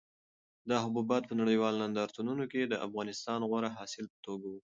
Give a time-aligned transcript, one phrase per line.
[0.69, 4.59] دا حبوبات په نړیوالو نندارتونونو کې د افغانستان د غوره حاصل په توګه وو.